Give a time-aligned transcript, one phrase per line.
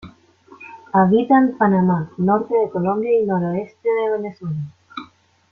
[0.93, 4.57] Habita en Panamá, norte de Colombia y noroeste de Venezuela.